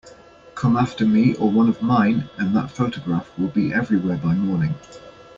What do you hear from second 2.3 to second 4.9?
and that photograph will be everywhere by morning.